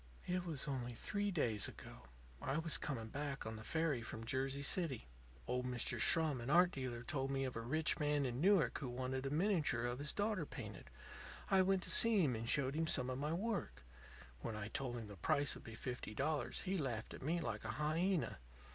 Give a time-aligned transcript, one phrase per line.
[0.25, 2.07] "It was only three days ago.
[2.41, 5.05] I was coming back on the ferry from Jersey City.
[5.45, 5.99] Old Mr.
[5.99, 9.29] Schrum, an art dealer, told me of a rich man in Newark who wanted a
[9.29, 10.89] miniature of his daughter painted.
[11.51, 13.83] I went to see him and showed him some of my work.
[14.39, 17.63] When I told him the price would be fifty dollars he laughed at me like
[17.63, 18.39] a hyena.